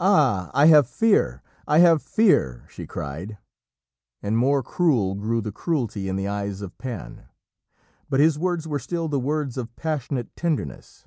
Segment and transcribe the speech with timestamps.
[0.00, 0.50] "Ah!
[0.54, 1.40] I have Fear!
[1.68, 3.38] I have Fear!" she cried,
[4.20, 7.28] and more cruel grew the cruelty in the eyes of Pan,
[8.10, 11.06] but his words were still the words of passionate tenderness.